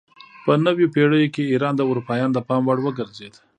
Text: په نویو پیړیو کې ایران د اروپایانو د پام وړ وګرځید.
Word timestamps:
په 0.45 0.51
نویو 0.65 0.91
پیړیو 0.93 1.33
کې 1.35 1.49
ایران 1.51 1.73
د 1.77 1.81
اروپایانو 1.89 2.35
د 2.35 2.39
پام 2.47 2.61
وړ 2.65 2.77
وګرځید. 2.81 3.33